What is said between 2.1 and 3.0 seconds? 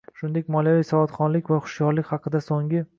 haqida So'nggi